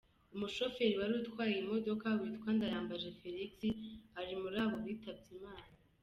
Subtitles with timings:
[0.35, 3.53] Umushoferi wari utwaye iyi modoka witwa Ndayambaje Felix
[4.19, 5.69] ari muri abo bitabye Imana.